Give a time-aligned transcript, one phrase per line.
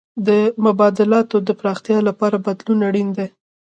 [0.27, 0.29] د
[0.65, 3.19] مبادلاتو د پراختیا لپاره بدلون اړین و.